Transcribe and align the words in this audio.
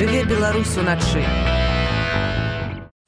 Жыве 0.00 0.24
Беларусь 0.24 0.78
уначы. 0.78 1.59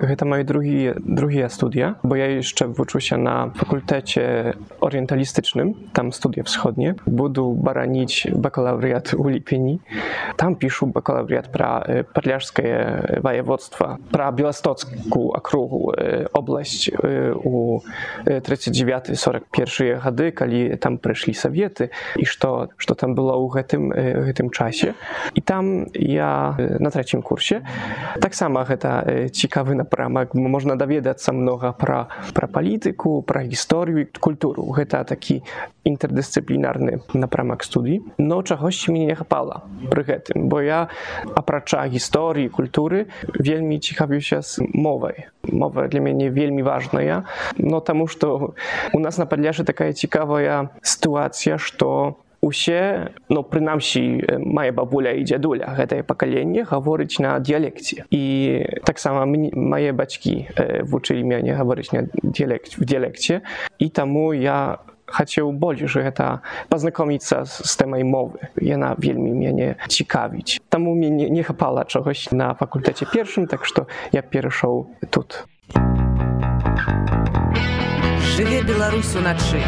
Гэта 0.02 0.26
моje 0.26 0.44
drugie, 0.44 0.94
drugie 1.06 1.50
studia, 1.50 1.96
bo 2.04 2.16
ja 2.16 2.26
jeszcze 2.26 2.68
uczę 2.68 3.02
się 3.02 3.18
na 3.18 3.50
fakultecie 3.56 4.54
orientalistycznym, 4.82 5.74
tam 5.94 6.14
studia 6.14 6.44
wschodnie. 6.44 6.96
Budu 7.08 7.54
baranić 7.54 8.28
bakalaureat 8.36 9.14
u 9.14 9.28
Lipieni. 9.28 9.80
Tam 10.36 10.56
piszę 10.56 10.86
bakalaureat 10.86 11.48
pra 11.48 11.84
Podlażskie 12.14 13.02
województwo, 13.24 13.98
pra 14.12 14.32
Białostocką 14.32 15.32
okrugu 15.34 15.92
oblaść 16.34 16.92
u 17.44 17.80
39-41 18.26 20.04
gady, 20.04 20.32
kiedy 20.32 20.78
tam 20.78 20.98
przyszli 20.98 21.34
Sowiety 21.34 21.90
i 22.16 22.26
co, 22.40 22.68
co 22.88 22.96
tam 22.96 23.16
było 23.16 23.50
w 23.50 23.64
tym, 23.64 23.94
w 24.16 24.34
tym 24.34 24.50
czasie. 24.50 24.94
I 25.36 25.42
tam 25.42 25.86
ja 25.96 26.58
na 26.80 26.90
trzecim 26.92 27.22
kursie, 27.22 27.62
tak 28.22 28.36
samo 28.36 28.66
to 28.66 28.90
ciekawy 29.32 29.76
напрамак 29.92 30.34
можна 30.34 30.76
даведацца 30.76 31.34
многа 31.34 31.74
пра 31.74 32.08
пра 32.34 32.48
палітыку 32.48 33.22
пра 33.22 33.44
гісторыю 33.44 34.06
і 34.06 34.10
культуру 34.20 34.64
гэта 34.72 35.04
такі 35.04 35.42
інтэрдысцыплінарны 35.88 37.02
напрамак 37.14 37.64
студій 37.64 38.02
но 38.18 38.44
чагосьці 38.44 38.92
мяне 38.92 39.12
не 39.12 39.16
хапала 39.16 39.64
пры 39.90 40.04
гэтым 40.04 40.48
бо 40.52 40.62
я 40.62 40.88
апрача 41.36 41.88
гісторыі 41.88 42.50
культуры 42.50 43.08
вельмі 43.34 43.80
цікавіўся 43.80 44.42
з 44.42 44.64
мовай 44.74 45.28
мова 45.44 45.88
для 45.88 46.00
мяне 46.00 46.30
вельмі 46.30 46.64
важная 46.64 47.24
но 47.58 47.80
таму 47.80 48.08
што 48.08 48.54
у 48.94 49.00
нас 49.00 49.18
на 49.18 49.26
падляжы 49.26 49.64
такая 49.64 49.94
цікавая 49.94 50.70
сітуацыя 50.82 51.58
што 51.58 52.20
усе 52.42 53.10
ну 53.30 53.44
прынамсі 53.44 54.22
мае 54.40 54.72
бабуля 54.72 55.12
і 55.18 55.26
дзядуля 55.26 55.74
гэтае 55.78 56.04
пакаленне 56.04 56.64
гаворыць 56.70 57.18
на 57.20 57.38
дыялекце 57.40 58.06
і 58.14 58.24
таксама 58.86 59.26
мае 59.26 59.92
бацькі 59.92 60.48
вучылі 60.86 61.24
мяне 61.24 61.58
гаварыць 61.58 61.92
на 61.92 62.06
дыялект 62.22 62.78
в 62.78 62.86
дыялекце 62.86 63.42
і 63.80 63.90
таму 63.90 64.34
я 64.34 64.80
хацеў 65.08 65.52
больш 65.52 65.98
гэта 65.98 66.44
пазнаёміцца 66.70 67.44
з 67.48 67.72
тэмай 67.80 68.04
мовы 68.04 68.52
яна 68.62 68.94
вельмі 69.00 69.34
мяне 69.34 69.76
цікавіць 69.88 70.60
таму 70.70 70.94
мяне 70.94 71.30
не 71.30 71.44
хапала 71.44 71.88
чагось 71.90 72.30
на 72.32 72.54
факультэце 72.54 73.10
першым 73.10 73.48
так 73.48 73.66
што 73.66 73.88
я 74.12 74.22
перайшоў 74.22 74.92
тут 75.10 75.48
жыве 78.36 78.62
беларус 78.62 79.16
уначы 79.16 79.64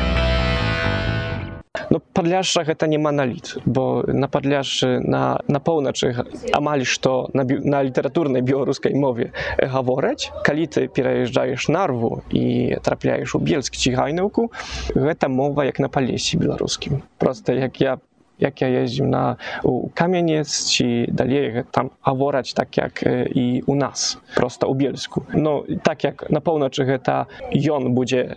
No, 1.90 1.98
Podляжжа 2.14 2.62
гэта 2.62 2.86
не 2.86 2.98
маналіт, 3.02 3.56
бо 3.66 4.04
на 4.06 4.28
падляжжы 4.30 5.00
на, 5.02 5.42
на 5.50 5.58
поўначы 5.58 6.14
амаль 6.54 6.84
што 6.86 7.28
на, 7.34 7.42
на 7.42 7.82
літаратурнай 7.82 8.46
беларускай 8.46 8.94
мове 8.94 9.32
гавораць. 9.58 10.30
Калі 10.46 10.66
ты 10.70 10.86
пераязджаеш 10.86 11.66
нарву 11.68 12.22
і 12.30 12.78
трапляеш 12.78 13.34
у 13.34 13.42
бельск 13.42 13.74
ці 13.74 13.90
гайнаўку, 13.90 14.52
гэта 14.94 15.26
мова 15.26 15.66
як 15.66 15.82
на 15.82 15.90
палесе 15.90 16.38
беларускім. 16.38 17.02
Проста 17.18 17.58
як 17.58 17.82
я 17.82 17.98
jak 18.39 18.61
ja 18.61 18.67
jeździł 18.67 19.07
na 19.07 19.35
u 19.63 19.89
Kamieniec, 19.89 20.71
czy 20.71 21.05
dalej 21.11 21.53
tam 21.71 21.89
aworać 22.03 22.53
tak 22.53 22.77
jak 22.77 23.05
i 23.35 23.63
u 23.67 23.75
nas, 23.75 24.17
prosto 24.35 24.67
u 24.67 24.75
Bielsku. 24.75 25.23
No 25.33 25.63
tak 25.83 26.03
jak 26.03 26.29
na 26.29 26.41
północy 26.41 26.99
to 27.03 27.25
jon 27.51 27.95
będzie 27.95 28.35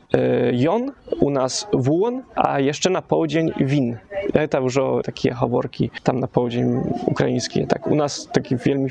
jon, 0.53 0.93
u 1.21 1.31
nas 1.31 1.69
włon, 1.73 2.23
a 2.35 2.61
jeszcze 2.61 2.91
na 2.91 3.03
południe 3.03 3.53
win. 3.61 3.97
To 4.51 4.61
już 4.61 4.79
takie 5.05 5.33
haworki 5.33 5.91
tam 6.03 6.21
na 6.21 6.27
południe 6.27 6.83
ukraińskie. 7.07 7.67
Tak, 7.67 7.87
u 7.87 7.95
nas 7.95 8.29
taki 8.33 8.57
wielmi, 8.57 8.91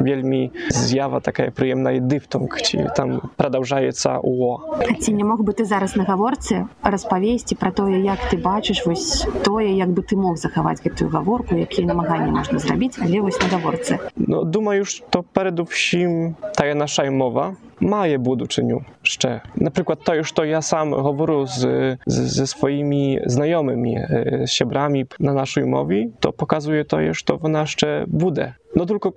wielmi 0.00 0.50
zjawa 0.68 1.20
taka 1.20 1.50
przyjemna 1.50 1.92
i 1.92 2.00
dyftong, 2.00 2.62
czy 2.62 2.86
tam 2.96 3.20
продолжается 3.36 4.20
ło. 4.22 4.60
А 4.90 4.94
ці 4.94 5.12
не 5.12 5.24
мог 5.24 5.42
би 5.42 5.52
ти 5.52 5.64
зараз 5.64 5.96
на 5.96 6.04
гаворці 6.04 6.64
розповісти 6.82 7.54
про 7.54 7.70
те, 7.70 7.82
як 8.00 8.18
ти 8.30 8.36
бачиш 8.36 8.86
ось 8.86 9.26
тое, 9.42 9.70
як 9.76 9.90
би 9.90 10.02
ти 10.02 10.16
мог 10.16 10.36
захаваць 10.44 10.82
гэтую 10.84 11.10
гаворку, 11.10 11.56
якія 11.56 11.86
намаганні 11.86 12.30
можна 12.30 12.58
зрабіць, 12.58 12.98
але 13.02 13.20
вось 13.20 13.40
на 13.40 13.48
гаворцы. 13.48 13.98
No, 14.16 14.44
думаю, 14.44 14.84
що 14.84 15.24
передусім 15.32 16.34
та 16.54 16.74
наша 16.74 17.10
мова 17.10 17.56
має 17.80 18.18
будучиню 18.18 18.84
ще. 19.02 19.40
Наприклад, 19.56 19.98
то, 20.04 20.22
що 20.22 20.44
я 20.44 20.62
сам 20.62 20.94
говорю 20.94 21.46
з, 21.46 21.96
з, 22.06 22.14
зі 22.28 22.46
своїми 22.46 23.22
знайомими, 23.26 24.08
з 24.46 24.50
щебрами 24.50 25.06
на 25.18 25.32
нашій 25.32 25.64
мові, 25.64 26.08
то 26.20 26.32
показує 26.32 26.84
то, 26.84 27.12
що 27.14 27.36
вона 27.36 27.66
ще 27.66 28.04
буде. 28.06 28.54
No 28.75 28.85
tylko 28.85 29.11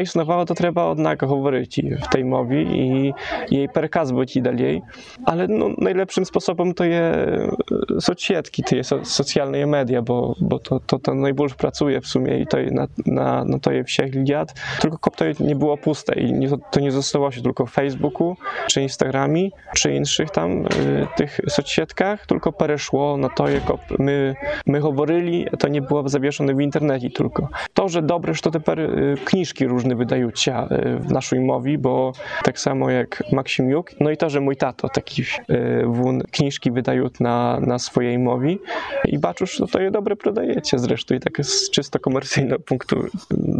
istniała, 0.00 0.44
to 0.44 0.54
trzeba 0.54 0.88
jednak 0.88 1.22
mówić 1.22 1.80
w 2.02 2.08
tej 2.08 2.24
mowie 2.24 2.62
i 2.62 3.12
jej 3.50 3.68
przekazywać 3.68 4.36
i 4.36 4.42
dalej. 4.42 4.82
Ale 5.24 5.48
no, 5.48 5.68
najlepszym 5.78 6.24
sposobem 6.24 6.74
to 6.74 6.84
jest 6.84 7.18
socjetki, 8.00 8.62
to 8.62 8.76
jest 8.76 8.90
socjalne 9.02 9.66
media, 9.66 10.02
bo, 10.02 10.34
bo 10.40 10.58
to, 10.58 10.80
to, 10.80 10.98
to 10.98 11.14
najbardziej 11.14 11.58
pracuje 11.58 12.00
w 12.00 12.06
sumie 12.06 12.38
i 12.38 12.46
to 12.46 12.58
na, 12.70 12.86
na, 13.06 13.44
na 13.44 13.58
to 13.58 13.72
je 13.72 13.84
lat. 14.32 14.54
Tylko 14.80 14.98
kop 14.98 15.16
to 15.16 15.24
nie 15.40 15.56
było 15.56 15.76
puste 15.76 16.20
i 16.20 16.32
nie, 16.32 16.48
to 16.70 16.80
nie 16.80 16.92
zostało 16.92 17.30
się 17.30 17.42
tylko 17.42 17.66
w 17.66 17.70
Facebooku, 17.70 18.36
czy 18.66 18.82
Instagramie, 18.82 19.50
czy 19.74 19.92
innych 19.92 20.30
tam 20.32 20.66
y, 20.66 20.66
tych 21.16 21.40
socjetkach, 21.48 22.26
tylko 22.26 22.52
przeszło 22.52 23.16
na 23.16 23.28
to, 23.28 23.48
jak 23.48 23.62
my, 23.98 24.34
my 24.66 24.80
to 25.58 25.68
nie 25.68 25.82
było 25.82 26.08
zawieszone 26.08 26.54
w 26.54 26.60
internecie 26.60 27.10
tylko. 27.10 27.48
To, 27.74 27.88
że 27.88 28.02
dobre, 28.02 28.34
że 28.34 28.40
to 28.40 28.50
teraz 28.50 28.88
kniżki 29.24 29.66
różne 29.66 29.96
wydają 29.96 30.30
się 30.34 30.66
w 31.00 31.12
naszej 31.12 31.40
mowie, 31.40 31.78
bo 31.78 32.12
tak 32.44 32.58
samo 32.58 32.90
jak 32.90 33.22
Maksimiuk, 33.32 33.90
no 34.00 34.10
i 34.10 34.16
to, 34.16 34.30
że 34.30 34.40
mój 34.40 34.56
tato 34.56 34.88
taki 34.88 35.22
wun 35.86 36.22
kniżki 36.30 36.70
wydają 36.70 37.08
na, 37.20 37.60
na 37.60 37.78
swojej 37.78 38.18
mowie 38.18 38.56
i 39.04 39.18
baczusz, 39.18 39.60
no 39.60 39.66
to 39.66 39.80
je 39.80 39.90
dobre 39.90 40.16
prodajecie 40.16 40.78
zresztą 40.78 41.14
i 41.14 41.20
tak 41.20 41.44
z 41.44 41.70
czysto 41.70 41.98
komercyjnego 41.98 42.58
punktu 42.58 43.06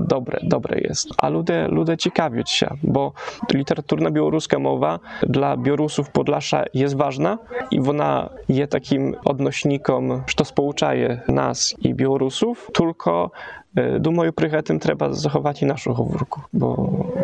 dobre, 0.09 0.39
dobre 0.43 0.81
jest. 0.81 1.09
A 1.19 1.29
ludzie, 1.29 1.69
ludzie 1.69 1.97
ciekawią 1.97 2.43
się, 2.47 2.69
bo 2.83 3.13
literaturna 3.55 4.11
białoruska 4.11 4.59
mowa 4.59 4.99
dla 5.23 5.57
Białorusów 5.57 6.11
Podlasza 6.11 6.65
jest 6.75 6.97
ważna 6.97 7.39
i 7.71 7.81
ona 7.81 8.31
jest 8.49 8.73
takim 8.73 9.15
odnośnikom, 9.25 10.23
że 10.27 10.35
to 10.35 10.45
społczaje 10.45 11.21
nas 11.29 11.75
i 11.81 11.95
Białorusów, 11.95 12.71
tylko 12.75 13.31
Думаю, 13.74 14.34
при 14.34 14.48
гэтым 14.50 14.80
трэба 14.80 15.14
захаваць 15.14 15.62
і 15.62 15.66
нашу 15.66 15.94
гаворку, 15.94 16.42
бо 16.52 16.74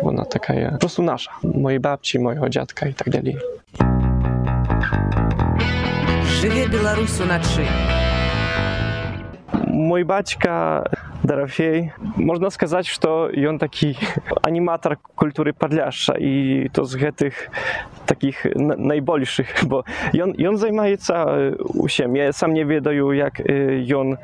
вона 0.02 0.24
такая 0.24 0.78
просто 0.80 1.02
наша, 1.02 1.30
мої 1.42 1.78
бабці, 1.78 2.18
мойго 2.18 2.48
дзядка 2.48 2.86
і 2.86 2.92
так 2.92 3.10
далей. 3.10 3.38
Жыве 6.40 6.68
Беларусь 6.68 7.20
уначы. 7.20 7.66
Мой 9.66 10.04
бацька 10.04 10.84
Дорофей. 11.24 11.92
Można 12.16 12.50
сказать, 12.50 12.86
что 12.86 13.30
он 13.48 13.58
taki 13.58 13.96
animator 14.42 14.96
kultury 15.16 15.52
Podlasza 15.52 16.18
i 16.18 16.68
to 16.72 16.84
z 16.84 17.16
tych 17.16 17.50
takich 18.08 18.46
najbolszych, 18.78 19.64
bo 19.66 19.84
on, 20.22 20.32
on 20.48 20.56
zajmuje 20.56 20.96
się 20.98 21.24
usiem. 21.74 22.16
Ja 22.16 22.32
sam 22.32 22.54
nie 22.54 22.66
wiedаю, 22.66 23.12
jak 23.12 23.42
on, 23.96 24.16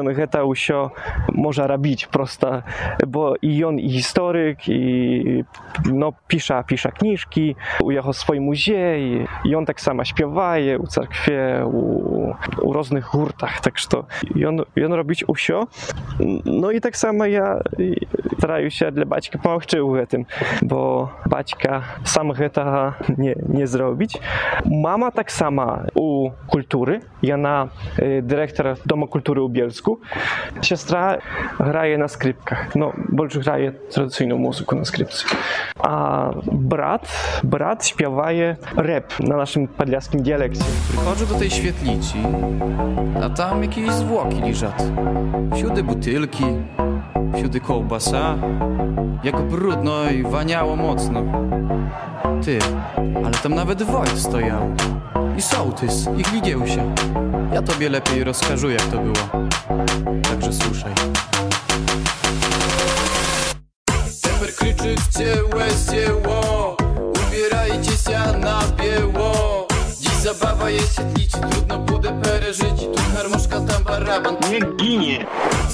on 0.00 0.14
geta 0.14 0.44
usio 0.44 0.90
może 1.32 1.66
robić 1.66 2.06
prosto, 2.06 2.62
bo 3.06 3.34
i 3.42 3.64
on 3.64 3.78
i 3.78 3.90
historyk, 3.90 4.68
i 4.68 5.44
no, 5.92 6.12
pisze, 6.28 6.64
pisze 6.66 6.92
książki, 6.92 7.56
u 7.82 7.90
jego 7.90 8.12
swoim 8.12 8.42
muzeum, 8.42 9.26
i 9.44 9.54
on 9.54 9.66
tak 9.66 9.80
samo 9.80 10.04
śpiewaje 10.04 10.78
u 10.78 10.86
cerkwie, 10.86 11.66
u, 11.66 12.34
u 12.62 12.72
różnych 12.72 13.04
hurtach, 13.04 13.60
tak 13.60 13.80
że 14.36 14.48
on, 14.48 14.60
on 14.86 14.92
robić 14.92 15.24
usio. 15.28 15.66
No 16.44 16.70
i 16.70 16.80
tak 16.80 16.96
samo 16.96 17.26
ja 17.26 17.60
starаю 18.38 18.70
się 18.70 18.92
dla 18.92 19.04
baćka 19.04 19.38
pomóc 19.38 19.62
w 19.64 20.06
tym, 20.06 20.24
bo 20.62 21.08
baćka 21.26 21.82
sam 22.04 22.32
tego 22.32 22.94
nie, 23.18 23.27
nie, 23.29 23.57
nie 23.59 23.67
zrobić. 23.67 24.17
Mama 24.65 25.11
tak 25.11 25.31
sama 25.31 25.83
u 25.95 26.31
kultury, 26.47 26.99
Jana, 27.23 27.67
y, 27.99 28.21
dyrektor 28.21 28.75
Domu 28.85 29.07
Kultury 29.07 29.41
u 29.41 29.49
Bielsku. 29.49 29.99
Siostra 30.61 31.17
graje 31.59 31.97
na 31.97 32.07
skrypkach, 32.07 32.75
no 32.75 32.93
Bolczu 33.09 33.39
graje 33.39 33.71
tradycyjną 33.71 34.37
muzykę 34.37 34.75
na 34.75 34.85
skrypce. 34.85 35.25
A 35.79 36.29
brat, 36.51 37.07
brat 37.43 37.87
śpiewaje 37.87 38.55
rap 38.77 39.19
na 39.19 39.37
naszym 39.37 39.67
podlaskim 39.67 40.23
dialekcie. 40.23 40.63
Przychodzę 40.89 41.25
do 41.25 41.35
tej 41.35 41.49
świetlicy, 41.49 42.17
a 43.23 43.29
tam 43.29 43.63
jakieś 43.63 43.91
zwłoki 43.91 44.41
liżat. 44.41 44.83
Siódy 45.55 45.83
butylki, 45.83 46.43
Siódy 47.37 47.59
kołbasa, 47.59 48.35
jak 49.23 49.41
brudno 49.41 50.09
i 50.11 50.23
waniało 50.23 50.75
mocno. 50.75 51.23
Ty, 52.45 52.59
ale 53.25 53.33
tam 53.43 53.55
nawet 53.55 53.83
Wojt 53.83 54.19
stojał. 54.19 54.61
I 55.37 55.41
sołtys, 55.41 56.07
i 56.17 56.23
Gligiełsia. 56.23 56.83
Ja 57.53 57.61
tobie 57.61 57.89
lepiej 57.89 58.23
rozkażu, 58.23 58.69
jak 58.69 58.81
to 58.81 58.97
było. 58.97 59.47
Także 60.23 60.53
słuchaj. 60.53 60.93
Teper 64.21 64.55
kryczy 64.55 64.95
w 64.95 65.17
cię, 65.17 65.35
łezie, 65.55 66.11
Ubierajcie 67.27 67.91
się 67.91 68.39
na 68.39 68.59
biało. 68.77 69.48
Zabawa 70.23 70.69
jest 70.69 70.95
się 70.95 71.41
trudno 71.51 71.79
budę 71.79 72.21
perę 72.21 72.53
żyć 72.53 72.79
Tu 72.95 73.01
harmoszka, 73.15 73.61
tam 73.61 73.83
baraban. 73.83 74.37
Nie 74.51 74.59
ginie. 74.77 75.25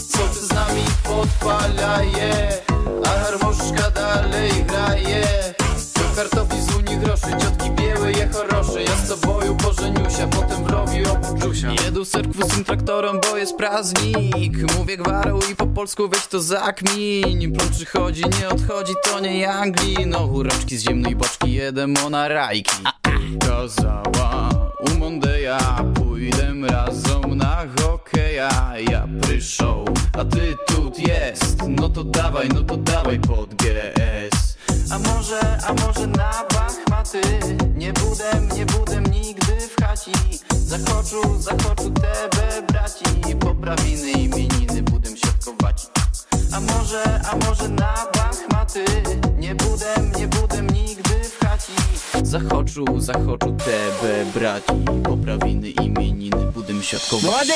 Co 0.09 0.27
z 0.33 0.49
nami 0.53 0.81
podpalaje? 1.03 2.47
A 3.05 3.09
harmoszka 3.09 3.91
dalej 3.91 4.51
graje. 4.67 5.23
Do 5.95 6.15
kartofli 6.15 6.61
z 6.61 6.75
Unii 6.75 6.97
groszy 6.97 7.27
Ciotki 7.41 7.71
białe 7.71 8.11
je 8.11 8.27
chorosze 8.27 8.83
Ja 8.83 8.95
z 8.95 9.19
boju 9.19 9.55
pożeniusia 9.55 10.27
Potem 10.27 10.63
w 10.63 10.69
rowi 10.69 11.03
Jedu 11.85 12.05
serkwu 12.05 12.43
z 12.43 12.47
tym 12.47 12.63
traktorem, 12.63 13.19
bo 13.21 13.37
jest 13.37 13.57
praznik. 13.57 14.73
Mówię 14.77 14.97
gwarą 14.97 15.39
i 15.51 15.55
po 15.55 15.67
polsku 15.67 16.09
weź 16.09 16.27
to 16.27 16.39
zakmin. 16.39 17.53
Plączy 17.53 17.85
chodzi, 17.85 18.23
nie 18.41 18.49
odchodzi, 18.49 18.93
to 19.03 19.19
nie 19.19 19.51
Anglii 19.51 19.97
No 20.05 20.25
urączki 20.25 20.77
z 20.77 20.83
ziemnej 20.83 21.15
boczki, 21.15 21.53
jedem 21.53 21.93
ona 22.05 22.27
rajki 22.27 22.75
To 23.39 23.69
zał 23.69 24.14
Mondeja 25.45 25.93
Pójdę 25.95 26.53
razem 26.69 27.37
na 27.37 27.65
hokeja. 27.81 28.73
Ja 28.89 29.07
przyszł, 29.21 29.85
a 30.13 30.25
ty 30.25 30.55
tu 30.67 30.91
jest. 30.97 31.57
No 31.67 31.89
to 31.89 32.03
dawaj, 32.03 32.49
no 32.49 32.61
to 32.61 32.77
dawaj 32.77 33.19
pod 33.19 33.55
GS 33.55 34.57
A 34.91 34.99
może, 34.99 35.39
a 35.67 35.73
może 35.73 36.07
na 36.07 36.31
Bachmaty? 36.53 37.21
Nie 37.75 37.93
budem, 37.93 38.49
nie 38.55 38.65
budem 38.65 39.05
nigdy 39.05 39.57
w 39.69 39.81
chaci. 39.81 40.11
Zakoczu, 40.55 41.39
zakoczu 41.39 41.91
tebe 41.91 42.61
braci. 42.67 43.05
Poprawiny 43.39 44.11
imieniny 44.11 44.83
budem 44.83 45.17
świadkować 45.17 45.87
a 46.51 46.59
może, 46.59 47.21
a 47.31 47.35
może 47.35 47.69
na 47.69 47.93
Bachmaty? 48.13 48.85
Nie 49.37 49.55
budem, 49.55 50.11
nie 50.17 50.27
budem 50.27 50.44
Zachoczu, 52.35 52.85
zachoczu 52.97 53.55
tebe 53.65 54.25
braci 54.33 55.03
Poprawiny 55.03 55.69
imieniny 55.69 56.51
budem 56.53 56.83
świadkować 56.83 57.47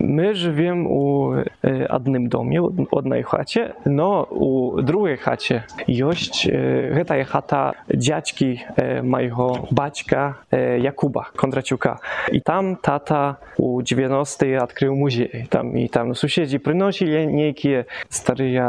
My 0.00 0.34
живем 0.34 0.86
у 0.86 1.34
е, 1.64 1.86
одним 1.90 2.26
домі, 2.26 2.58
од- 2.58 2.88
одній 2.90 3.22
хаті, 3.22 3.66
но 3.84 4.22
у 4.24 4.80
другій 4.82 5.16
хаті 5.16 5.62
є 5.86 6.06
е, 6.46 6.92
гэта 6.96 7.16
є 7.16 7.24
хата 7.24 7.72
дядьки 7.88 8.60
е, 8.78 9.02
моєго 9.02 9.68
батька 9.70 10.34
е, 10.52 10.78
Якуба 10.78 11.30
Кондрачука. 11.36 11.98
І 12.32 12.40
там 12.40 12.76
тата 12.76 13.36
у 13.58 13.82
90-ті 13.82 14.58
відкрив 14.62 14.94
музей. 14.94 15.46
Там, 15.48 15.76
і 15.76 15.88
там 15.88 16.14
сусіди 16.14 16.58
приносили 16.58 17.26
неякі 17.26 17.84
старі 18.08 18.62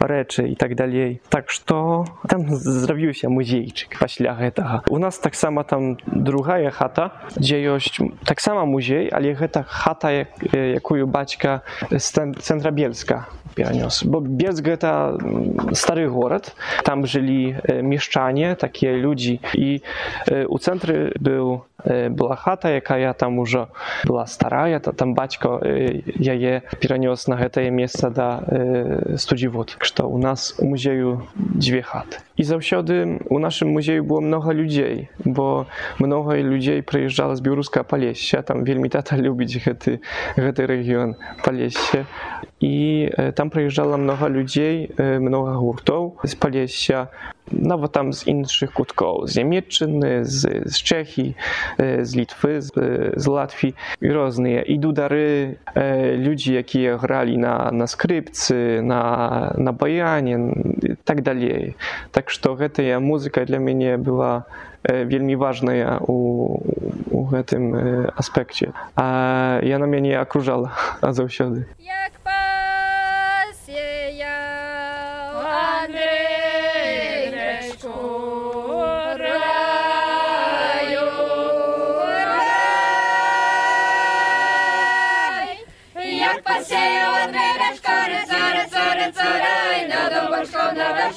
речі 0.00 0.42
і 0.42 0.54
так 0.54 0.74
далі. 0.74 1.20
Так 1.28 1.50
що 1.50 2.04
там 2.28 2.46
зробився 2.48 3.28
музейчик 3.28 3.98
після 4.02 4.32
гэтага. 4.32 4.80
У 4.90 4.98
нас 4.98 5.18
так 5.18 5.34
само 5.34 5.62
там 5.62 5.96
другая 6.06 6.70
хата, 6.70 7.10
де 7.36 7.60
є 7.60 7.78
так 8.24 8.40
само 8.40 8.66
музей, 8.66 9.10
але 9.12 9.32
гэта 9.34 9.64
хата, 9.66 10.26
як, 10.72 10.72
е, 10.72 10.72
якую 10.72 11.06
бацька 11.06 11.60
з 11.90 12.04
цен- 12.12 12.34
цэнтра 12.40 12.70
Бельска 12.70 13.26
перанёс. 13.54 14.04
Бо 14.04 14.20
Бельск 14.20 14.64
гэта 14.64 15.16
м, 15.18 15.74
стары 15.74 16.06
горад, 16.08 16.54
там 16.84 17.06
жылі 17.06 17.56
е, 17.68 17.82
мешчане, 17.82 18.54
такія 18.54 18.92
была 21.85 22.35
хата, 22.35 22.69
якая 22.75 23.13
там 23.13 23.39
ужо 23.39 23.67
была 24.05 24.25
старая, 24.27 24.79
та- 24.79 24.91
там 24.91 25.13
бацька 25.13 25.59
е, 25.61 26.01
яе 26.17 26.61
перанёс 26.79 27.27
на 27.27 27.35
гэтае 27.35 27.71
месца 27.71 28.09
да. 28.09 28.43
Так 29.73 29.85
што 29.85 30.07
у 30.09 30.17
нас 30.17 30.55
у 30.59 30.65
музею 30.65 31.23
дзве 31.35 31.81
хаты. 31.81 32.17
І 32.35 32.43
заўсёды 32.43 33.21
у 33.29 33.39
нашым 33.39 33.69
музею 33.69 34.03
было 34.03 34.19
много 34.19 34.53
людзей, 34.53 35.09
бо 35.23 35.65
много 35.99 36.35
людзей 36.37 36.81
прыязджала 36.81 37.35
з 37.35 37.41
беларускага 37.41 37.83
палесся, 37.83 38.41
там 38.41 38.63
вельмі 38.63 38.89
тата 38.89 39.17
любіць 39.17 39.57
гэты, 39.65 39.99
гэты 40.37 40.65
рэгіён 40.65 41.15
палесся. 41.45 42.05
І 42.59 43.09
там 43.35 43.49
прыязджала 43.49 43.97
много 43.97 44.29
людзей, 44.29 44.89
много 44.97 45.53
гуртоў 45.53 46.17
з 46.23 46.35
палесся, 46.35 47.07
нават 47.52 47.92
там 47.92 48.12
з 48.12 48.26
іншых 48.26 48.72
куткоў, 48.72 49.26
з 49.26 49.40
Нямецчыны, 49.40 50.24
з, 50.24 50.68
з 50.68 50.76
Чэхі, 50.76 51.34
е, 51.80 52.04
з 52.04 52.10
Літвы, 52.16 52.60
з, 52.60 52.70
е, 52.76 53.12
з 53.16 53.26
Латві 53.26 53.74
і 54.00 54.08
розныя. 54.12 54.62
І 54.62 54.78
дудары, 54.78 55.56
е, 55.74 56.16
людзі, 56.16 56.52
якія 56.52 56.96
гралі 56.96 57.36
на, 57.36 57.70
на 57.72 57.86
скрыпцы, 57.86 58.82
на, 58.82 59.52
на 59.56 59.72
баяне 59.72 60.52
і 60.82 60.94
так 61.04 61.22
далей. 61.22 61.76
Так 62.10 62.30
што 62.30 62.54
гэтая 62.54 63.00
музыка 63.00 63.44
для 63.44 63.58
мяне 63.58 63.96
была 63.96 64.44
е, 64.82 65.04
вельмі 65.04 65.36
важная 65.36 65.98
у, 66.00 66.60
у 67.10 67.20
гэтым 67.26 67.74
е, 67.74 68.12
аспекце. 68.16 68.72
А 68.96 69.60
яна 69.62 69.86
мяне 69.86 70.20
акружала 70.20 70.72
заўсёды. 71.02 71.66
Jak 71.80 72.01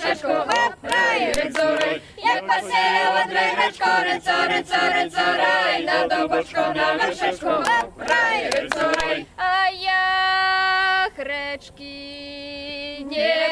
Речкова, 0.08 0.46
рай, 0.82 1.52
цурай, 1.54 2.02
як 2.16 2.46
посіяла 2.46 3.24
драйгачко, 3.28 3.90
рецо, 4.04 4.46
рецо, 4.48 4.76
рецо, 4.94 5.24
рай, 5.36 5.84
на 5.84 6.06
добочко, 6.06 6.72
на 6.74 6.92
вершечку, 6.94 7.64
рай, 7.98 8.68
цурай. 8.72 9.26
А 9.36 9.68
я 9.70 11.08
речки 11.16 13.04
не 13.10 13.46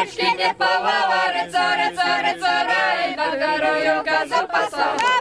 Речки 0.00 0.36
не 0.36 0.54
повала, 0.54 1.28
рецо, 1.34 1.58
рецо, 1.76 2.06
рецо, 2.22 2.52
рай, 2.68 3.16
над 3.16 3.38
горою 3.38 4.02
газопасом. 4.02 5.19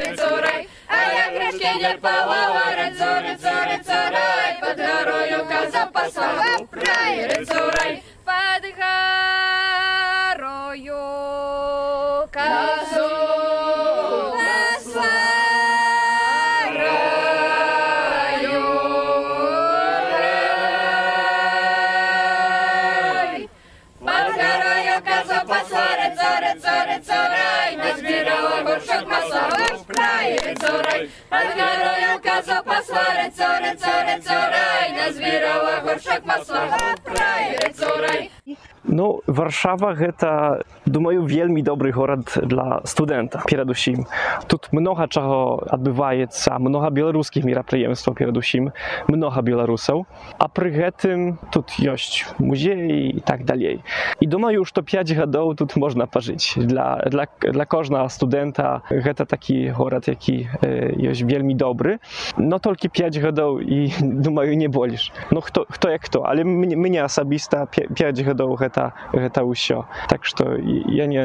рыцурай, 0.00 0.68
а 0.88 0.96
я 1.12 1.30
грешки 1.30 1.70
не 1.78 1.98
полова, 1.98 2.64
рыцу, 2.78 3.10
рыцу, 3.24 3.54
рыцурай, 3.68 4.50
под 4.60 4.76
горою 4.76 5.46
коза 5.46 5.86
послала, 5.86 6.66
прай, 6.70 7.26
рыцурай. 7.26 8.02
Gaza 32.46 32.61
козу 32.91 32.91
посла, 32.91 33.05
рыцо, 33.23 33.47
рыцо, 33.63 33.93
рыцо, 34.07 34.33
рай, 34.33 34.91
назбирала 34.91 35.81
горшок 35.83 36.25
масла, 36.25 36.63
оп, 36.93 37.17
рай, 37.17 37.57
рыцо, 37.63 37.97
рай. 38.01 38.31
Ну, 38.89 39.21
Варшава 39.27 39.91
гэта, 39.93 40.63
думаю, 40.85 41.25
вельмі 41.27 41.61
добры 41.61 41.91
горад 41.91 42.31
для 42.39 42.79
студэнта 42.87 43.43
перадусім. 43.43 44.07
Тут 44.47 44.71
многа 44.71 45.07
чаго 45.11 45.67
адбываецца, 45.67 46.55
многа 46.59 46.89
беларускіх 46.89 47.43
мерапрыемстваў 47.43 48.15
перадусім, 48.15 48.71
многа 49.11 49.43
беларусаў, 49.43 50.07
а 50.39 50.47
пры 50.47 50.71
гэтым 50.71 51.35
тут 51.51 51.75
ёсць 51.83 52.23
музеі 52.39 53.11
і 53.11 53.21
так 53.27 53.43
далей. 53.43 53.83
І 54.23 54.25
думаю, 54.25 54.63
што 54.63 54.81
5 54.81 55.11
гадоў 55.19 55.55
тут 55.59 55.75
можна 55.75 56.07
пажыць. 56.07 56.55
Для, 56.55 57.03
для, 57.11 57.27
для 57.43 57.65
кожнага 57.65 58.07
студэнта 58.07 58.87
гэта 58.89 59.27
такі 59.27 59.75
горад, 59.75 60.07
які 60.07 60.47
э, 60.63 60.95
ёсць 60.95 61.27
вельмі 61.27 61.59
добры, 61.59 61.99
но 62.37 62.59
толькі 62.82 63.02
5 63.02 63.16
гадоў 63.16 63.60
і 63.60 63.92
думаю, 64.00 64.56
не 64.56 64.68
больш. 64.68 65.12
Ну 65.30 65.40
хто, 65.40 65.66
хто 65.70 65.90
як 65.90 66.04
хто, 66.04 66.22
але 66.22 66.44
мне, 66.44 66.76
мне 66.76 67.04
асабіста 67.04 67.66
5 67.70 68.20
гадоў 68.20 68.56
гэта 68.56 68.92
гэта 69.12 69.42
ўсё 69.42 69.84
так 70.08 70.24
што 70.24 70.56
я 70.58 71.06
не 71.06 71.22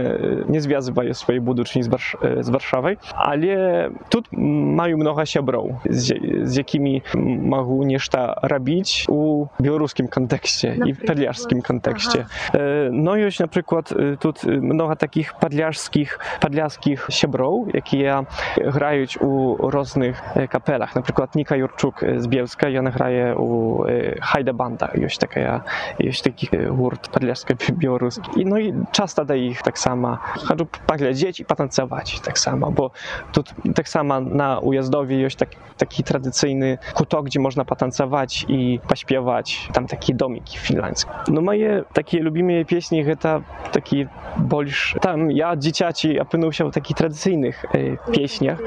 не 0.47 0.59
звязываю 0.59 1.13
свае 1.13 1.39
будучыні 1.39 1.83
з, 1.83 1.87
Варш... 1.87 2.15
з 2.21 2.49
варшавай 2.49 2.97
але 3.13 3.89
тут 4.09 4.27
маю 4.31 4.97
многа 4.97 5.25
сяброў 5.25 5.81
з, 5.85 6.13
з 6.45 6.57
якімі 6.57 7.01
магу 7.15 7.83
нешта 7.83 8.37
рабіць 8.41 9.05
у 9.09 9.47
беларускім 9.59 10.07
кантэксце 10.07 10.77
і 10.85 10.93
падляжскім 10.93 11.61
кантэксце 11.61 12.27
ага. 12.53 12.91
no 12.91 13.17
ёсць 13.17 13.41
напрыклад 13.41 13.89
тут 14.21 14.43
многа 14.45 14.95
такіх 14.95 15.33
падляжскіх 15.39 16.19
падляскіх 16.41 17.07
сяброў 17.09 17.69
якія 17.73 18.25
граюць 18.57 19.17
у 19.21 19.57
розных 19.57 20.21
капелах. 20.49 20.95
Напрыклад 20.95 21.35
ніка 21.46 21.56
юрчук 21.56 22.04
з 22.16 22.26
Bielska 22.26 22.68
i 22.68 22.78
ona 22.78 22.90
graje 22.90 23.34
u 23.37 23.84
Hajda 24.20 24.52
Banda, 24.52 24.90
jest 24.94 25.18
taka, 25.18 25.61
jest 25.99 26.25
taki 26.25 26.49
gurt 26.70 27.08
podleski 27.08 27.54
białoruski. 27.72 28.40
I 28.40 28.46
no 28.46 28.58
i 28.58 28.75
często 28.92 29.25
da 29.25 29.34
ich 29.34 29.62
tak 29.62 29.78
samo, 29.78 30.18
chodzą 30.49 30.66
poglądać 30.87 31.40
i 31.40 31.44
potancować 31.44 32.20
tak 32.20 32.38
samo, 32.38 32.70
bo 32.70 32.90
tu 33.32 33.42
tak 33.75 33.88
samo 33.88 34.20
na 34.20 34.58
ujazdowie 34.58 35.20
jest 35.20 35.37
taki, 35.37 35.56
taki 35.76 36.04
tradycyjny 36.04 36.78
kutok, 36.94 37.26
gdzie 37.26 37.40
można 37.40 37.64
potancować 37.64 38.44
i 38.49 38.80
pośpiewać, 38.88 39.68
tam 39.72 39.87
takie 39.87 40.14
domiki 40.14 40.58
finlandzkie. 40.58 41.11
No 41.28 41.40
moje 41.40 41.84
takie 41.92 42.22
lubimy 42.22 42.64
pieśni, 42.64 43.04
to 43.20 43.42
taki 43.72 44.06
больш 44.37 44.96
там 45.00 45.30
я 45.30 45.52
дзіцяці 45.56 46.16
апынуўся 46.22 46.64
ў 46.64 46.72
такіх 46.72 46.96
традыцыйных 46.96 47.61
э, 47.72 47.96
песнях 48.08 48.61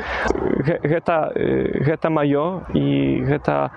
гэта 0.61 1.33
гэта 1.81 2.09
маё 2.09 2.61
і 2.74 3.22
гэта 3.26 3.70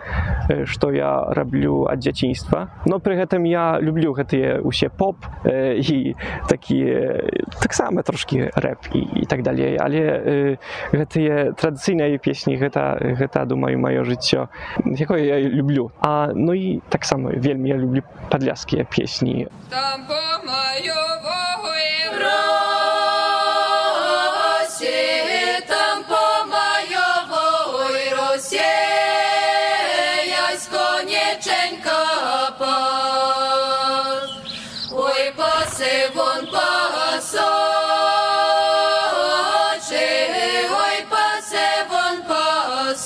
што 0.66 0.92
я 0.92 1.34
раблю 1.34 1.88
ад 1.90 2.00
дзяцінства. 2.00 2.70
Но 2.86 3.00
пры 3.00 3.16
гэтым 3.18 3.44
я 3.48 3.80
люблю 3.82 4.14
гэтыя 4.14 4.62
усе 4.62 4.90
поп 4.90 5.26
і 5.46 6.16
такія 6.50 7.24
таксама 7.62 8.04
трошки 8.04 8.50
рэп 8.56 8.94
і, 8.94 9.24
і 9.24 9.26
так 9.26 9.44
далей. 9.44 9.78
Але 9.80 10.58
гэтыя 10.92 11.54
традыцыйныя 11.54 12.18
песні 12.18 12.58
гэта 12.58 12.98
гэта 13.00 13.46
думаю 13.46 13.80
маё 13.80 14.04
жыццё 14.04 14.48
якое 14.86 15.24
я 15.24 15.40
люблю. 15.40 15.92
А 16.02 16.32
ну 16.36 16.54
і 16.54 16.82
таксама 16.90 17.32
вельмі 17.36 17.70
я 17.70 17.78
люблю 17.78 18.02
падляскія 18.30 18.86
песні. 18.86 19.48
Там 19.70 20.02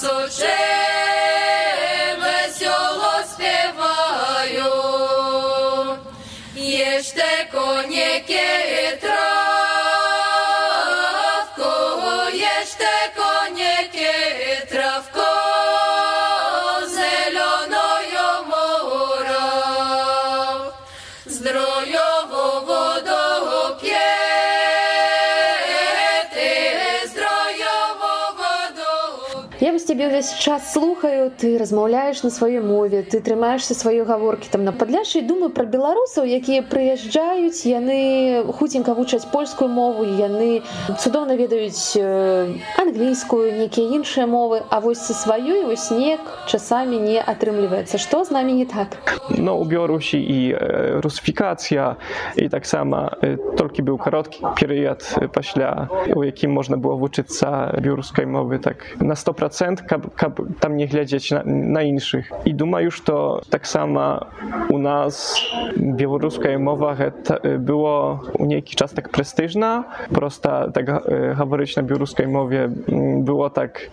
Соче 0.01 0.57
весело 2.21 3.13
співаю, 3.31 4.73
єште 6.55 7.47
конєки 7.51 8.97
трав. 9.01 9.36
Ўвесь 30.17 30.33
час 30.33 30.73
слухаю 30.73 31.29
ты 31.29 31.59
размаўляеш 31.61 32.23
на 32.23 32.29
сваёй 32.33 32.57
мове 32.57 33.03
ты 33.03 33.21
трымаешься 33.21 33.77
сваёй 33.77 34.01
гаворкі 34.01 34.49
там 34.49 34.63
на 34.65 34.73
падляшы 34.73 35.21
думаю 35.21 35.53
пра 35.53 35.61
беларусаў 35.69 36.25
якія 36.25 36.65
прыязджаюць 36.65 37.61
яны 37.69 38.41
хуценька 38.57 38.97
вучаць 38.97 39.29
польскую 39.29 39.69
мову 39.69 40.01
яны 40.01 40.65
цудоўна 40.97 41.37
ведаюць 41.37 42.01
англійскую 42.81 43.61
нейкія 43.61 43.93
іншыя 43.93 44.25
мовы 44.25 44.65
а 44.73 44.81
вось 44.81 45.05
са 45.05 45.13
сваёй 45.13 45.69
вось 45.69 45.85
снег 45.93 46.17
часамі 46.49 46.97
не 46.97 47.21
атрымліваецца 47.21 48.01
што 48.01 48.25
з 48.25 48.33
намі 48.33 48.57
не 48.57 48.65
так? 48.65 49.21
No 49.29 49.61
u 49.61 49.69
Białorusi 49.69 50.17
i 50.17 50.55
rusyfikacja 51.05 51.95
i 52.41 52.49
tak 52.49 52.65
samo 52.65 53.13
толькі 53.53 53.85
быў 53.85 54.01
кароткі 54.01 54.57
перыяд 54.57 55.05
пасля 55.29 55.85
у 56.09 56.25
якім 56.25 56.57
можна 56.57 56.81
было 56.81 56.97
вучыцца 56.97 57.77
беларускай 57.77 58.25
мовы 58.25 58.57
так 58.57 58.81
на 58.97 59.13
сто 59.13 59.33
процент 59.33 59.85
каб, 59.85 60.06
tam 60.59 60.77
nie 60.77 60.87
wiedzieć 60.87 61.31
na, 61.31 61.43
na, 61.45 61.81
innych. 61.81 61.97
I 62.45 62.55
duma 62.55 62.81
już 62.81 63.01
to 63.01 63.41
tak 63.49 63.67
samo 63.67 64.25
u 64.69 64.77
nas 64.77 65.41
białoruska 65.77 66.59
mowa 66.59 66.95
e, 66.95 67.59
było 67.59 68.19
u 68.39 68.45
niejaki 68.45 68.75
czas 68.75 68.93
tak 68.93 69.09
prestiżna, 69.09 69.83
prosta 70.13 70.71
tak 70.71 70.89
e, 70.89 71.35
haworyczna 71.35 71.83
białoruskiej 71.83 72.27
mowie 72.27 72.69
było 73.17 73.49
tak, 73.49 73.89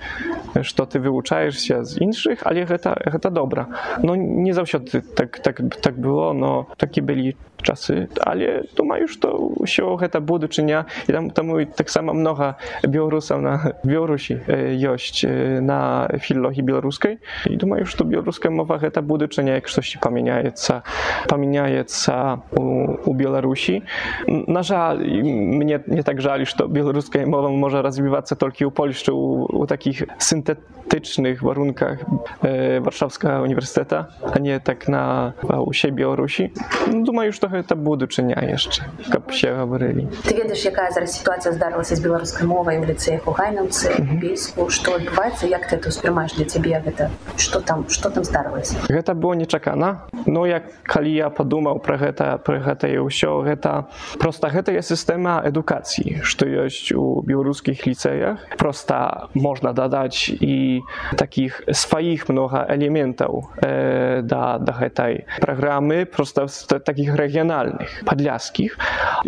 e, 0.56 0.64
że 0.64 0.74
to 0.74 0.86
ty 0.86 1.00
wyuczajesz 1.00 1.58
się 1.58 1.84
z 1.84 1.98
innych, 1.98 2.46
ale 2.46 2.66
heta, 2.66 2.94
heta 3.12 3.30
dobra. 3.30 3.66
No 4.02 4.16
nie 4.16 4.54
zawsze 4.54 4.80
tak, 5.14 5.38
tak, 5.38 5.62
tak 5.80 5.94
było, 5.94 6.34
no 6.34 6.66
takie 6.76 7.02
byli 7.02 7.34
czasy, 7.63 8.07
ale 8.25 8.63
думаю, 8.75 9.07
што 9.07 9.35
ўсё 9.59 9.99
гэта 9.99 10.19
будучыня 10.19 10.85
і 11.07 11.11
там 11.11 11.29
таму 11.29 11.59
таксама 11.65 12.13
многа 12.13 12.55
беларусаў 12.83 13.41
на 13.41 13.53
Беларусі 13.83 14.39
ёсць 14.79 15.23
на 15.61 16.07
філогіі 16.07 16.63
беларускай 16.63 17.19
і 17.45 17.55
думаю, 17.55 17.85
што 17.85 18.03
беларуская 18.03 18.51
мова 18.51 18.79
гэта 18.79 19.01
будучыня 19.01 19.59
як 19.59 19.67
штосьці 19.67 19.99
памяняецца 19.99 20.83
памяняецца 21.27 22.41
у, 22.55 22.63
у 23.05 23.11
Беларусі 23.13 23.83
На 24.27 24.63
жаль 24.63 24.99
мне 24.99 25.83
не 25.87 26.03
так 26.03 26.21
жаль, 26.21 26.45
што 26.45 26.67
беларуская 26.67 27.25
мова 27.25 27.49
можа 27.49 27.81
развівацца 27.81 28.35
толькі 28.35 28.65
ў 28.65 28.71
Польшчы 28.71 29.11
у, 29.11 29.45
у 29.45 29.65
такіх 29.67 30.07
сінтэтычных 30.17 31.43
варунках 31.43 31.99
э, 32.41 32.79
варшавскага 32.79 33.43
універсітэта 33.43 34.15
а 34.23 34.39
не 34.39 34.59
так 34.59 34.87
на 34.87 35.33
ўсе 35.43 35.91
Беларусі 35.91 36.51
думаю, 36.87 37.33
што 37.33 37.49
гэта 37.54 37.78
будучыня 37.78 38.38
яшчэ 38.50 38.90
каб 39.10 39.30
все 39.30 39.54
гаварылі 39.54 40.08
ты 40.26 40.34
ведаеш 40.34 40.66
якая 40.70 40.90
зараз 40.90 41.14
сітуацыя 41.18 41.54
здарылася 41.54 41.96
з 41.96 42.02
беларускай 42.04 42.46
мовай 42.46 42.78
у 42.82 42.84
ліцэях 42.84 43.28
у 43.30 43.34
гайнаўцы 43.38 43.94
бейску 44.20 44.68
што 44.70 44.98
адбываецца 44.98 45.46
як 45.46 45.68
ты 45.70 45.76
это 45.76 45.88
успрымаеш 45.94 46.34
для 46.38 46.46
цябе 46.46 46.80
гэта 46.84 47.10
что 47.36 47.60
там 47.60 47.88
что 47.88 48.10
там 48.10 48.24
здарылася 48.24 48.76
гэта 48.88 49.14
было 49.14 49.34
нечакана 49.34 50.06
но 50.26 50.46
як 50.46 50.70
калі 50.82 51.12
я 51.14 51.30
падумаў 51.30 51.80
пра 51.84 51.96
гэта 51.96 52.38
пры 52.38 52.60
гэтае 52.64 52.98
ўсё 53.00 53.42
гэта 53.46 53.86
просто 54.18 54.48
гэтая 54.48 54.82
сістэма 54.82 55.40
адукацыі 55.44 56.20
што 56.22 56.46
ёсць 56.46 56.92
у 56.92 57.22
беларускіх 57.22 57.86
ліцэях 57.86 58.56
просто 58.58 59.28
можна 59.34 59.72
дадаць 59.72 60.28
і 60.28 60.82
такіх 61.16 61.62
сваіх 61.72 62.28
многа 62.28 62.66
элементаў 62.68 63.50
э, 63.62 64.22
да 64.22 64.58
да 64.58 64.72
гэтай 64.72 65.26
праграмы 65.40 66.04
просто 66.06 66.46
таких 66.78 67.14
рэгіонаў 67.33 67.39
рэгіянальных 67.39 68.03
падляскіх 68.05 68.77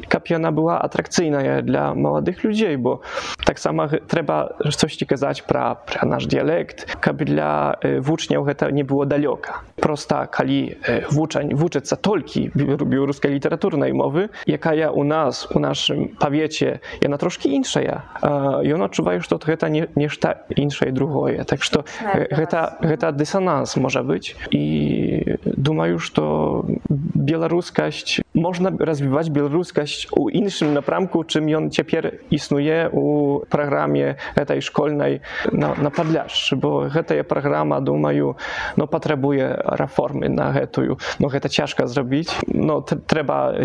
каб 0.08 0.28
яна 0.28 0.52
была 0.52 0.80
атракцыйная 0.80 1.62
для 1.62 1.94
маладых 1.94 2.44
людзей 2.44 2.76
бо 2.76 3.02
таксама 3.46 3.88
трэба 3.88 4.70
штосьці 4.70 5.06
казаць 5.06 5.44
пра 5.48 5.76
пра 5.88 6.08
наш 6.08 6.26
дыялект 6.26 6.86
каб 7.00 7.24
для 7.24 7.78
вучняў 7.82 8.44
гэта 8.44 8.72
не 8.72 8.84
было 8.84 9.06
далёка 9.06 9.64
проста 9.82 10.26
калі 10.28 10.78
вучань 11.12 11.56
вучыцца 11.56 11.96
толькі 11.96 12.52
беларускай 12.56 13.32
літаратурнай 13.32 13.94
мовы 13.94 14.30
якая 14.46 14.90
у 14.92 15.04
нас 15.04 15.48
у 15.54 15.60
нашым 15.60 16.16
павеце 16.20 16.80
яна 17.02 17.18
трошкі 17.18 17.50
іншая 17.50 18.04
ён 18.22 18.86
адчуваю 18.86 19.22
што 19.22 19.40
гэта 19.40 19.70
не 19.70 19.88
нешта 19.96 20.46
іншае 20.56 20.92
другое 20.92 21.44
так 21.44 21.64
што 21.64 21.86
гэта 22.02 22.78
гэта 22.82 23.12
дысананс 23.12 23.76
можа 23.78 24.04
быць 24.04 24.36
і 24.52 25.38
думаю 25.46 26.00
што 26.00 26.66
беларускасць 26.90 27.95
беларускасць 27.96 28.22
можна 28.34 28.72
развіваць 28.80 29.30
беларускасць 29.30 30.08
у 30.12 30.30
іншым 30.30 30.74
напрамку 30.74 31.24
чым 31.24 31.48
ён 31.48 31.72
цяпер 31.72 32.20
існуе 32.30 32.90
у 32.92 33.44
праграме 33.50 34.18
этой 34.36 34.62
школьнай 34.62 35.22
на, 35.52 35.76
на 35.76 35.90
падляж 35.90 36.54
бо 36.54 36.90
гэтая 36.90 37.24
праграма 37.24 37.80
думаю 37.82 38.38
но 38.78 38.88
патрабуе 38.88 39.56
рэформы 39.78 40.30
на 40.30 40.52
гэтую 40.52 41.00
но 41.20 41.28
гэта 41.28 41.50
цяжка 41.50 41.88
зрабіць 41.88 42.32
но 42.48 42.82
трэба 42.82 43.56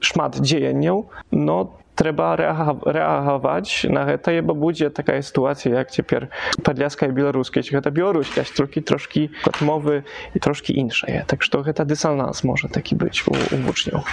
шмат 0.00 0.38
дзеянняў 0.40 1.06
но 1.30 1.58
трэба 1.98 2.38
рэагаваць 2.38 3.90
на 3.90 4.06
гэтае 4.06 4.38
бо 4.46 4.54
будзе 4.54 4.90
такая 4.94 5.18
сітуацыя 5.26 5.82
як 5.82 5.90
цяпер 5.90 6.30
падляская 6.62 7.10
беларускасць 7.10 7.74
гэта 7.74 7.90
беларускасць 7.90 8.54
толькі 8.54 8.86
трошкі 8.86 9.26
адмовы 9.50 10.06
і 10.34 10.38
трошкі 10.38 10.78
іншае 10.78 11.26
так 11.26 11.42
што 11.42 11.66
гэта 11.66 11.82
дысананс 11.82 12.46
можа 12.46 12.70
такі 12.70 12.94
быць 13.02 13.26
у, 13.26 13.34
у 13.34 13.56
вучняў 13.66 14.06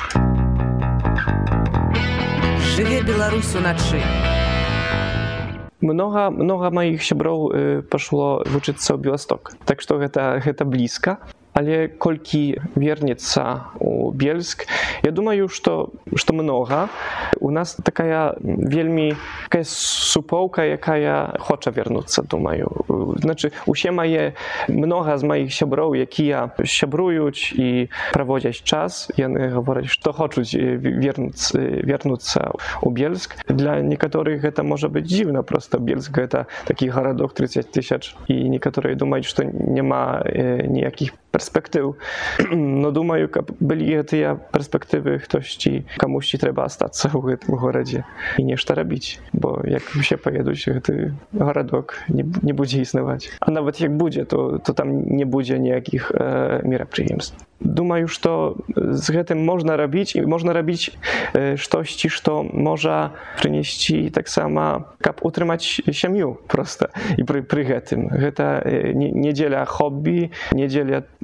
жыве 2.74 3.06
беларус 3.06 3.54
уначы 3.54 4.02
много 5.86 6.30
много 6.34 6.74
маіх 6.74 7.06
сяброў 7.06 7.40
э, 7.54 7.82
пашло 7.86 8.42
вучыцца 8.50 8.98
ў 8.98 9.00
беласток 9.06 9.54
так 9.70 9.86
што 9.86 10.02
гэта 10.02 10.42
гэта 10.42 10.66
блізка 10.66 11.22
але 11.55 11.89
колькі 11.89 12.57
вернецца 12.77 13.75
у 13.81 14.13
бельск 14.13 14.67
я 15.03 15.11
думаю 15.11 15.49
что 15.49 15.91
что 16.15 16.33
много 16.33 16.89
у 17.41 17.51
нас 17.51 17.75
такая 17.75 18.37
вельмі 18.41 19.17
такая 19.45 19.65
супоўка 19.67 20.63
якая 20.63 21.37
хоча 21.39 21.71
вернуцца 21.71 22.23
думаю 22.23 22.71
значы 23.23 23.53
усе 23.67 23.91
мае 23.91 24.35
много 24.69 25.17
з 25.19 25.23
маіх 25.25 25.53
сяброў 25.53 25.95
якія 25.95 26.55
сябруюць 26.65 27.53
і 27.53 27.91
праводзяць 28.13 28.63
час 28.63 29.11
яны 29.17 29.51
гавораць 29.51 29.91
што 29.91 30.13
хочуць 30.13 30.55
вернуцца 30.55 31.59
вернуцца 31.59 32.53
у 32.83 32.91
бельск 32.91 33.37
для 33.49 33.81
некаторых 33.83 34.41
гэта 34.41 34.63
можа 34.63 34.89
быць 34.89 35.09
дзіўна 35.11 35.43
просто 35.43 35.79
бельск 35.79 36.15
гэта 36.15 36.47
такі 36.65 36.89
гарадок 36.89 37.35
30 37.35 37.71
тысяч 37.75 38.15
і 38.29 38.49
некаторыя 38.49 38.95
думаюць 38.95 39.27
што 39.27 39.45
няма 39.45 40.23
ніякіх 40.25 41.13
perspektyw. 41.35 41.95
No 42.51 42.91
думаю, 42.91 43.29
каб 43.31 43.51
былі 43.61 43.87
гэтыя 44.03 44.35
перспектывы 44.51 45.19
хтосьці 45.23 45.87
камусьці 46.03 46.43
трэба 46.43 46.67
астацца 46.67 47.11
ў 47.15 47.35
гэтым 47.35 47.55
горадзе 47.55 48.03
і 48.39 48.43
нешта 48.45 48.75
рабіць 48.75 49.23
бо 49.33 49.63
як 49.63 49.87
усе 49.95 50.19
паедуць 50.19 50.67
гэты 50.67 51.15
гарадок 51.31 51.95
не, 52.09 52.27
не 52.43 52.53
будзе 52.53 52.83
існаваць 52.83 53.31
а 53.41 53.51
нават 53.55 53.81
як 53.81 53.95
будзе 53.95 54.25
то 54.25 54.59
то 54.59 54.75
там 54.75 54.91
не 55.07 55.25
будзе 55.25 55.59
ніякіх 55.59 56.11
э, 56.11 56.67
мерапрыемств 56.67 57.39
думаю 57.61 58.09
што 58.09 58.57
з 58.75 59.07
гэтым 59.13 59.45
можна 59.45 59.77
рабіць 59.77 60.17
і 60.17 60.25
можна 60.25 60.53
рабіць 60.57 60.91
штосьці 61.57 62.09
што 62.09 62.43
можа 62.43 63.13
прынесці 63.39 64.11
таксама 64.11 64.91
каб 65.05 65.21
утрымаць 65.23 65.85
сям'ю 65.93 66.41
проста 66.49 66.91
і 67.21 67.23
пры, 67.29 67.45
пры 67.45 67.65
гэтым 67.69 68.09
гэта 68.11 68.65
не 68.97 69.33
дзеля 69.37 69.65
хобі 69.69 70.33
не 70.57 70.67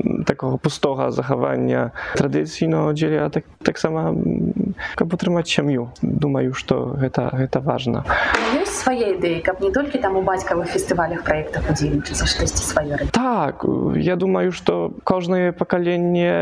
дзеля 0.02 0.24
такого 0.24 0.58
пустога 0.58 1.12
захавання 1.12 1.92
традыцый 2.16 2.68
но 2.68 2.94
дзеля 2.94 3.30
так, 3.30 3.44
таксама 3.64 4.16
каб 4.96 5.14
утрымаць 5.14 5.48
сям'ю 5.48 5.90
думаю 6.02 6.54
што 6.54 6.96
гэта 6.98 7.30
гэта 7.34 7.60
важна 7.60 8.04
ёсць 8.62 8.84
свае 8.84 9.18
ідэі 9.18 9.42
каб 9.42 9.62
не 9.62 9.72
толькі 9.72 9.98
там 9.98 10.18
у 10.18 10.22
бацькавых 10.22 10.68
фестывалях 10.68 11.24
праектах 11.24 11.70
удзельнічаць 11.70 12.28
штосьці 12.28 12.64
сваё 12.64 12.98
так 13.12 13.66
я 13.96 14.16
думаю 14.16 14.52
што 14.52 14.94
кожнае 15.04 15.52
пакаленне 15.52 16.12
nie 16.12 16.38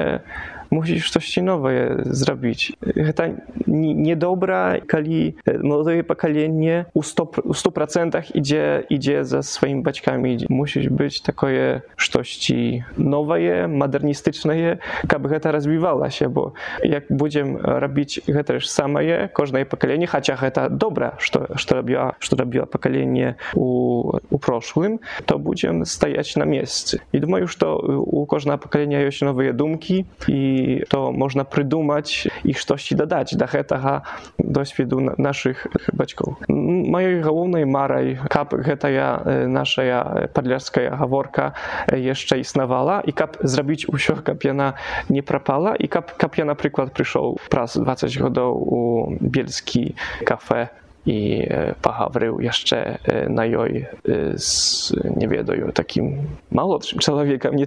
musisz 0.71 1.11
coś 1.11 1.37
nowe 1.37 1.97
zrobić. 2.06 2.73
To 3.14 3.23
niedobra, 3.66 4.75
kali 4.87 5.35
młode 5.62 6.04
pokolenie 6.04 6.85
u 6.94 7.00
100%, 7.00 7.40
u 7.44 7.52
100% 7.52 8.23
idzie, 8.35 8.85
idzie 8.90 9.25
za 9.25 9.42
swoimi 9.42 9.83
baćkami. 9.83 10.38
Musi 10.50 10.90
być 10.90 11.21
takie 11.21 11.80
coś 12.12 12.52
nowe, 12.99 13.68
modernistyczne, 13.68 14.76
aby 15.14 15.40
to 15.40 15.52
rozwijała 15.52 16.11
się, 16.11 16.28
bo 16.28 16.52
jak 16.85 17.04
będziemy 17.11 17.59
robić 17.62 18.21
to 18.37 18.44
też 18.44 18.68
same, 18.68 19.28
każde 19.28 19.66
pokolenie, 19.66 20.06
chociaż 20.06 20.40
to 20.54 20.71
dobra, 20.71 21.16
co, 21.33 21.40
co, 21.66 21.75
robiła, 21.75 22.14
co 22.21 22.37
robiła 22.37 22.66
pokolenie 22.66 23.35
u, 23.54 24.18
u 24.30 24.38
proszłym, 24.38 24.99
to 25.26 25.38
będziemy 25.38 25.87
stajać 25.87 26.37
na 26.37 26.44
miejscu. 26.44 26.99
I 27.12 27.21
думаю, 27.21 27.47
że 27.49 27.76
u 27.97 28.26
każdego 28.26 28.59
pokolenia 28.59 29.00
jest 29.00 29.23
nowe 29.23 29.54
dumki 29.54 30.04
i 30.28 30.58
to 30.88 31.12
można 31.12 31.44
придумать 31.44 32.28
і 32.44 32.54
штосьці 32.54 32.94
дадаць 32.94 33.35
да 33.37 33.47
гэтага 33.47 34.02
досведу 34.38 35.00
нашых 35.18 35.66
бацькоў 35.92 36.37
маёй 36.49 37.21
галоўнай 37.21 37.64
марай 37.64 38.18
каб 38.28 38.54
гэтая 38.54 39.49
нашая 39.49 40.28
падляская 40.35 40.90
гаворка 40.97 41.54
яшчэ 41.90 42.40
існавала 42.40 43.02
і 43.06 43.12
каб 43.12 43.37
зрабіць 43.42 43.87
усё 43.88 44.21
каб 44.23 44.42
яна 44.44 44.75
не 45.09 45.23
прапала 45.23 45.75
і 45.78 45.87
каб 45.87 46.14
каб 46.16 46.35
я 46.37 46.44
напрыклад 46.44 46.94
прыйшоў 46.94 47.38
праз 47.50 47.76
20 47.76 48.16
гадоў 48.21 48.52
у 48.54 48.80
бельскі 49.21 49.94
кафе 50.25 50.71
i 51.06 51.49
pahawrył 51.83 52.40
jeszcze 52.40 52.99
na 53.28 53.47
joj 53.47 53.87
z, 54.35 54.92
nie 55.16 55.29
wiedoju, 55.29 55.72
takim 55.72 56.16
małodszym 56.50 56.98
człowiekiem, 56.98 57.57
nie, 57.57 57.66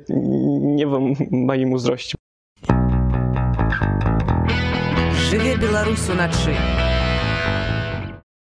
nie 0.75 0.87
wiem, 0.87 1.13
moim 1.31 1.73
uzroście. 1.73 2.17
Жыве 5.28 5.56
беларус 5.56 6.08
уначы. 6.08 6.56